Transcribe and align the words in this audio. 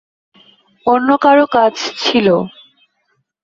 অন্যকারো 0.85 1.45
কাজ 1.55 1.73
ছিল। 2.01 2.27